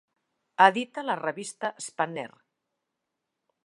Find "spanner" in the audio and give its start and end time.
1.89-2.29